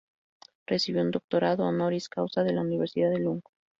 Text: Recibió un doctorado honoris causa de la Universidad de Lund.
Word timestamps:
Recibió 0.65 1.03
un 1.03 1.11
doctorado 1.11 1.63
honoris 1.63 2.09
causa 2.09 2.43
de 2.43 2.53
la 2.53 2.61
Universidad 2.61 3.11
de 3.11 3.19
Lund. 3.19 3.43